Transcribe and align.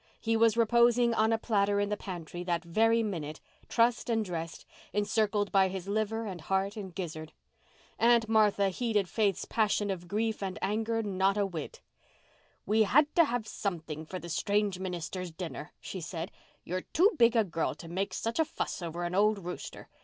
He 0.19 0.35
was 0.35 0.57
reposing 0.57 1.13
on 1.13 1.31
a 1.31 1.37
platter 1.37 1.79
in 1.79 1.89
the 1.89 1.95
pantry 1.95 2.43
that 2.45 2.63
very 2.63 3.03
minute, 3.03 3.39
trussed 3.69 4.09
and 4.09 4.25
dressed, 4.25 4.65
encircled 4.93 5.51
by 5.51 5.67
his 5.67 5.87
liver 5.87 6.25
and 6.25 6.41
heart 6.41 6.75
and 6.75 6.95
gizzard. 6.95 7.33
Aunt 7.99 8.27
Martha 8.27 8.69
heeded 8.69 9.07
Faith's 9.07 9.45
passion 9.45 9.91
of 9.91 10.07
grief 10.07 10.41
and 10.41 10.57
anger 10.59 11.03
not 11.03 11.37
a 11.37 11.45
whit. 11.45 11.81
"We 12.65 12.81
had 12.81 13.13
to 13.15 13.25
have 13.25 13.47
something 13.47 14.07
for 14.07 14.17
the 14.17 14.29
strange 14.29 14.79
minister's 14.79 15.29
dinner," 15.29 15.71
she 15.79 16.01
said. 16.01 16.31
"You're 16.63 16.81
too 16.81 17.11
big 17.19 17.35
a 17.35 17.43
girl 17.43 17.75
to 17.75 17.87
make 17.87 18.15
such 18.15 18.39
a 18.39 18.45
fuss 18.45 18.81
over 18.81 19.03
an 19.03 19.13
old 19.13 19.37
rooster. 19.45 19.87